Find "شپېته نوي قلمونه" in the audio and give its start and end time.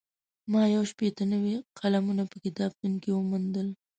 0.91-2.23